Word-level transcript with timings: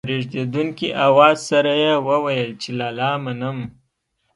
په 0.05 0.09
رېږېدونکي 0.11 0.87
اواز 1.07 1.37
سره 1.49 1.71
يې 1.83 1.93
وويل 2.07 2.49
چې 2.61 2.69
لالا 2.79 3.11
منم. 3.23 3.57